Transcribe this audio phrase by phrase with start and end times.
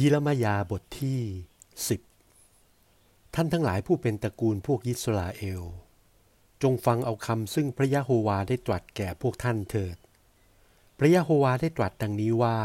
[0.00, 1.20] ยิรมยาบทที่
[1.88, 2.00] สิบ
[3.34, 5.62] ท่านทั้งหลายผู้เป็นตระกูลพวกยิสราเอล
[6.62, 9.96] จงฟังเอาคำซึ่งพระยะโฮวาได้ตรัสแก่พวกท่านเถิด
[10.98, 12.58] พระยะโฮวาได้ตรัสดังนี้ว่า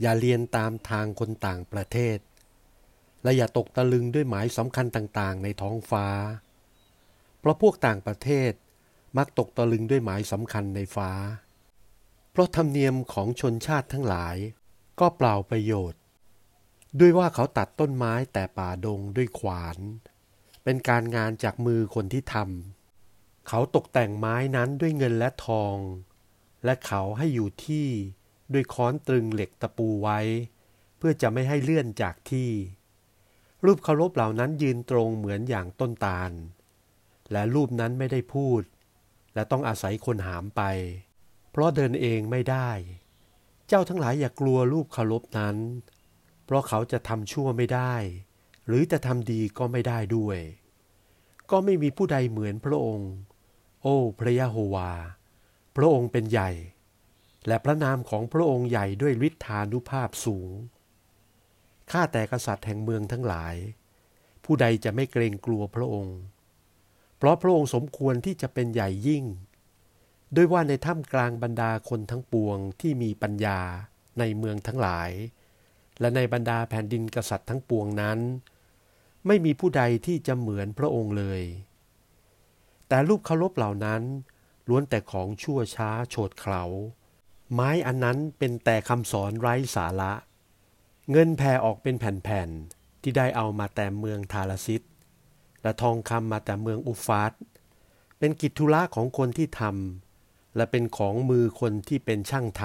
[0.00, 2.18] อย่าเรียนตามทางคนต่างประเทศ
[3.22, 6.06] และอย่าตกตะลึงด้วยหมายสำคัญต่างๆ ในท้องฟ้า
[7.38, 8.52] เพราะพวกต่างประเทศ
[9.16, 11.10] มักตกตะลึงด้วยหมายสำคัญในฟ้า
[12.30, 14.36] เพราะธรรมเนียมของชนชาติทั้งหลาย
[15.00, 16.00] ก็เปล่าประโยชน์
[17.00, 19.78] ด้วยว่าเขาตัดต้นไม้แต่ป่าดงด้วยขวาน
[20.64, 25.76] เป็นการงานจากมือคนที่ทำเขาตกแต่งไม้นั้นด้วยเงินและทอง
[26.64, 27.88] และเขาให้อยู่ที่
[28.52, 30.20] ด้วยค้อนตรึงเหล็กตะปูไว้
[30.98, 32.50] เพื่อจะไม่ให้เลื่อนจากที่
[33.64, 36.32] รูปเคารพเหล่านั้นยืนตรงเหมือนอย่างต้นตาล
[37.32, 38.62] และรูปนั้นไม่ได้พูด
[39.34, 40.62] และต้องอาศัยคนหามไป
[41.50, 42.70] เพราะเดินเองไม่ได้
[43.68, 45.56] เจ้าทั้งหลายอย่ากลัวรูปเคารพนั้น
[46.44, 47.94] เพราะเขาจะทำชั่วไม่ได้
[48.66, 50.38] หรือจะทำดีก็ไม่ได้ด้วย
[51.50, 53.12] ก็ไม่มีผู้ใดเหมือนพระองค์
[53.82, 54.92] โอ้พระยะโฮวา
[55.76, 56.50] พระองค์เป็นใหญ่
[57.46, 60.50] และพระนามของพระองค์ใหญ่ด้วยฤทธานุภาพสูง
[61.90, 63.54] ข้าแต่กษัตริย์แห่งเมืองทั้งหลาย
[64.44, 66.18] ผู้ใดจะไม่เกรงกลัวพระองค์
[67.18, 69.24] เพราะพระองค์สมควรที่จะเป็นใหญ่ยิ่ง
[70.36, 73.60] ด้วยว่าในถ้ำกลางบรรดาคนทั้งปวงที่มีปัญญา
[74.18, 75.10] ในเมืองทั้งหลาย
[76.00, 78.18] และในบรรดาแผ่นดินกษัตริย์ทั้งปวงนั้น
[79.26, 81.42] ไม่มีผู้ใดที่จะเหมือนพระองค์เลย
[82.88, 84.02] แต่รูปเคารพเหล่านั้น
[84.68, 86.64] ล้วนแต่ของชั่วช้าโฉดเขา
[87.52, 90.12] ไม้อันนั้นเป็นแต่คำสอนไร้สาระ
[91.10, 94.82] เงินแผ่ออกเป็นแผ่นๆที่ได้เอามาแต่เมืองทาลซิต
[95.62, 97.32] และทองคำมาแต่เมืองอุฟาส
[98.18, 102.62] เป็นกิจธุระของคนที่ทำและเป็นของมือคนที่เป็นช่างท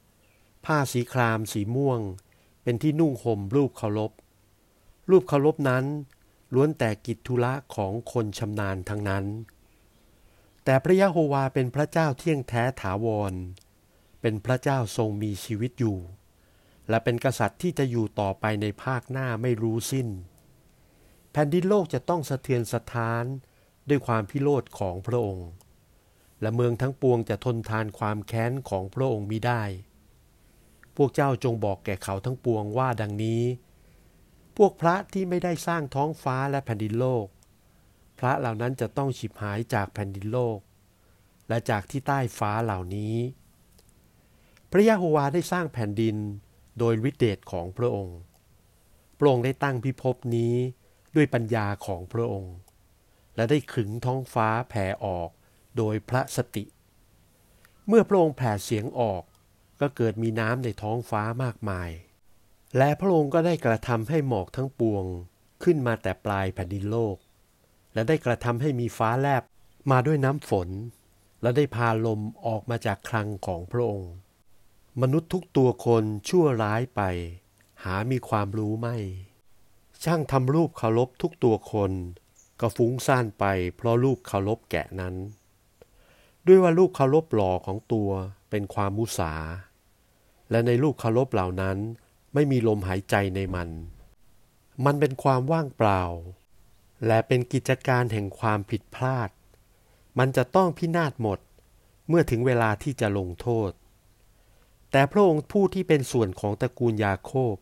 [0.00, 2.00] ำผ้าสีครามสีม่วง
[2.66, 4.12] เป็นที่นุ่งห่มรูปเคารพ
[5.10, 5.84] รูปเคารพนั้น
[6.54, 9.24] ล้วนแต่กิจธุระของคนชำนาญทั้งนั้น
[10.64, 13.34] แต่พระยะโฮวาเป็นพระเจ้าเที่ยงแท้ถาวร
[14.20, 15.98] เป็นพระเจ้าทรงมีชีวิตอยู่
[16.88, 20.08] และเป็นกษัตริย์ที่จะอยู่ต่อไปในภาคหน้าไม่รู้สิ้น
[21.32, 23.24] แผ่นดินโลกจะต้องสะเทือนสะท้าน
[23.88, 25.48] ด้วยความพิโรธของพระองค์
[26.40, 29.62] และเมืองทั้งปวงจะทนทานความแค้นของพระองค์มิได้
[30.96, 33.42] พวกเจ้าจงบอกแก่เขาทั้งปวงว่าดังนี้
[34.56, 37.26] พวกพระที่ไม่ได้สร้างท้องฟ้าและแผ่นดินโลก
[38.18, 40.58] พระเหล่านั้นจะต้องฉิบหายจากแผ่นดินโลก
[41.48, 43.16] และจากที่ใต้ฟ้าเหล่านี้
[44.70, 46.16] พระยะโฮวาได้สร้างแผ่นดิน
[46.78, 48.18] โดยวิเดชของพระองค์
[49.18, 50.54] พระองค์ได้ตั้งพิภพนี้
[51.14, 52.54] ด้วยปัญญาของพระองค์
[53.36, 55.30] และได้ขึงท้องฟ้าแผ่ออก
[55.76, 56.64] โดยพระสติ
[57.86, 59.22] เมื่อพระองค์แผ่เสียงออก
[59.80, 61.90] ก็เกิดมีน้ำในท้องฟ้ามากมาย
[62.76, 65.04] และพระองค์ก็ได้กระทำให้หมอกทั้งปวง
[65.62, 67.16] ขึ้นมาแต่ปลายแผ่นดินโลก
[67.94, 69.42] และได้กระทำให้มีฟ้าแลบ
[69.90, 70.68] มาด้วยน้ำฝน
[71.42, 74.12] และได้พาลมออกมาจากคลังของพระองค์
[75.00, 77.02] มนุษย์ทุกตัวคนชั่วร้ายไป
[77.84, 78.96] หามีความรู้ไม่
[80.04, 81.92] ช่างทำรูปเคารพทุกตัวคน
[82.60, 83.44] ก็ฟุ้งซ่านไป
[83.76, 85.14] เพราะรูปเคารพแกะนั้น
[86.46, 88.10] ด้วยว่ารูปเคารพหล่อของตัว
[88.50, 89.32] เป็นความมุสา
[90.50, 91.78] และในลูกเคารพเหล่านั้น
[92.34, 93.68] ไม่มีลมหายใจในมัน
[94.84, 96.02] มันเป็นความว่างเปล่า
[97.06, 99.30] และเป็นกิจการแห่งความผิดพลาด
[100.18, 101.38] มันจะต้องพินาศหมด
[102.08, 103.70] เมื่อถึงเวลาที่จะลงโทษ
[104.90, 107.56] แต่พระองค์ผู้ที่เป็นส่วนของตระกูลยาโคบ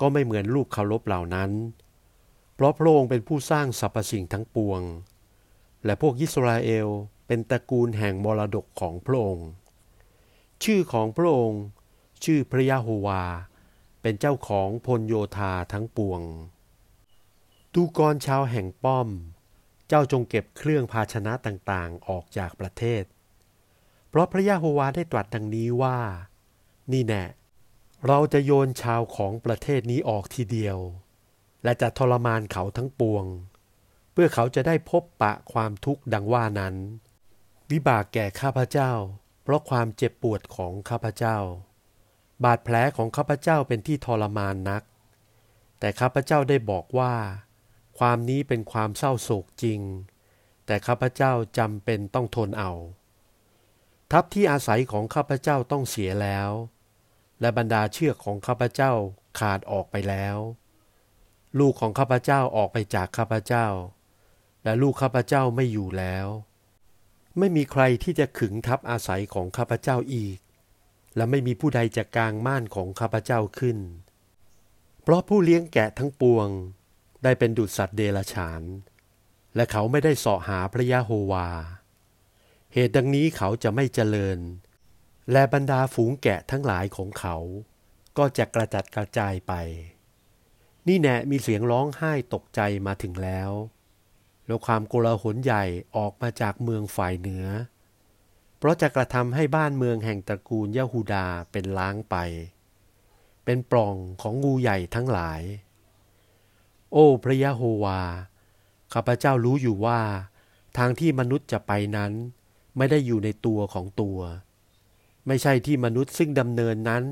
[0.00, 1.50] ก็ไม่เหมือนลูกเคารพเหล่านั้น
[2.54, 4.82] เพราะพระองค์เป็นผู้สร้างสรรพสิ่งทั้งปวง
[5.84, 6.88] และพวกยิสราเอล
[7.26, 9.48] เป็นตระกูลแห่งมรดกของพระองค์
[10.64, 11.62] ชื่อของพระองค์
[12.24, 13.22] ชื่อพระยะโฮวา
[14.02, 16.22] เป็นเจ้าของพลโยธาทั้งปวง
[17.74, 19.08] ตูกรชาวแห่งป้อม
[19.88, 23.04] เจ้าจงเก็บเครื่องภาชนะต่างๆ ออกจากประเทศ
[24.08, 25.98] เพราะพระยะโฮวาได้ตรัสดังนี้ว่า
[26.92, 27.24] นี่แน่
[28.06, 30.78] เราจะโยนชาวของประเทศนี้ออกทีเดียว
[31.64, 33.24] และจะทรมานเขาทั้งปวง
[34.12, 36.74] เพื่อเขาจะได้พบปะความทุกข์ดังว่านั้น
[37.70, 38.92] วิบากแก่ข้าพเจ้า
[39.42, 41.38] เพราะความเจ็บปวดของข้าพเจ้า
[42.44, 44.82] บาดแผลของข้าพเจ้าเป็นที่ทรมานนัก
[45.78, 47.14] แต่ข้าพเจ้าได้บอกว่า
[47.98, 49.80] ความนี้เป็นความเศร้าโศกจริง
[50.66, 52.72] แต่ข้าพเจ้าจำเป็นต้องทนเอา
[54.10, 56.50] ทัพที่อาศัยของข้าพเจ้าต้องเสียแล้ว
[57.40, 58.92] และบรรดาเชือกของข้าพเจ้า
[59.38, 60.36] ขาดออกไปแล้ว
[61.58, 63.66] ลูกของข้าพเจ้าออกไปจากข้าพเจ้า
[64.64, 66.26] และลูกข้าพเจ้าไม่อยู่แล้ว
[67.38, 70.38] ไม่มีใครที่จะขึงทัพอาศัยของข้าพเจ้าอีก
[71.16, 73.78] และไม่มีผู้ใดจะกางม่านของข้าพเจ้าขึ้น
[75.02, 76.48] เพราะผู้เลี้ยงแกะทั้งปวง
[77.22, 78.62] ได้เป็นดุจสัตว์เดรัจฉาน
[79.56, 81.48] และเขาไม่ได้เสาะหาพระยะโฮวา
[82.72, 84.38] เหตุดังนี้เขาจะไม่เจริญ
[85.32, 87.36] และบรรดาฝูงแกะทั้งหลายของเขา
[88.18, 89.52] ก็จะกระจัดกระจายไป
[90.86, 93.50] นี่แน่มีเสียงร้องไห้ตกใจมาถึงแล้ว
[94.46, 95.64] แล้วความโกลาหลใหญ่
[95.96, 97.46] ออกมาจากเมืองฝ่ายเหนือ
[98.60, 102.16] เพราะจะกระทำให้บ้านเมืองแห่งตระกูลยะฮูดาเป็นล้างไป
[103.44, 105.42] เป็นปล่องของงูใหญ่ทั้งหลาย
[106.92, 108.00] โอ้พระยะโฮวา
[108.92, 110.00] ข้าพเจ้ารู้อยู่ว่า
[110.78, 112.12] ทางที่มนุษย์จะไปนั้น
[112.76, 114.18] ไม่ได้อยู่ในตัวของตัว
[115.26, 117.02] ไม่ใช่ที่มนุษย์ซึ่งดำเนินนั้น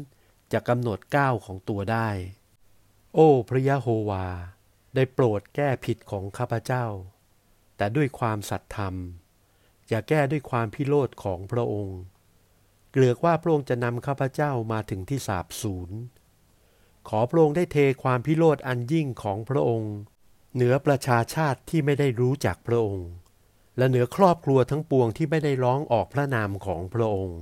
[0.53, 2.09] จะกำหนดก้าวของตัวได้
[3.15, 4.27] โอ้พระยะโฮวา
[4.95, 6.85] ได้โปรดแก้ผิดของข้าพเจ้า
[7.77, 8.95] แต่ด้วยความสัตย์ธรรม
[9.89, 11.99] อย่าแก้ด้วยความพิโรธของพระองค์
[12.93, 15.91] เกลือกว่าพระองค์จะนำข้าพเจ้ามาถึงที่สาบสูญ
[17.09, 19.95] ขอพระองค์ได้เทความพิโรธอันยิ่งของพระองค์
[20.55, 23.09] เหนือประชาชาติที่ไม่ได้รู้จักพระองค์
[23.79, 27.41] และเหนือครอบครัวทั้งปวงที่ไม่ได้ร้องออกพระนามของพระองค์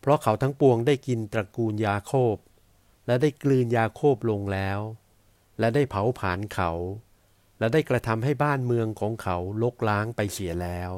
[0.00, 2.36] เพราะเขาทั้งปวงได้กินตระกูลยาโคบ
[3.06, 4.80] และได้กลืนยาโคบลงแล้ว
[5.58, 6.70] และได้เผาผลาญเขา
[7.58, 10.92] และได้กระทำให้บ้านเมืองของเขาลกล้างไปเสียแล้ว